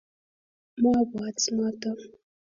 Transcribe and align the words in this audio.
mwabwat 0.79 1.37
noto. 1.55 1.91